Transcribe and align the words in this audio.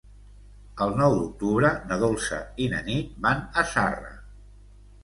El 0.85 0.95
nou 1.01 1.17
d'octubre 1.17 1.71
na 1.91 1.99
Dolça 2.05 2.41
i 2.67 2.71
na 2.73 2.83
Nit 2.89 3.13
van 3.29 3.47
a 3.53 3.67
Zarra. 3.77 4.15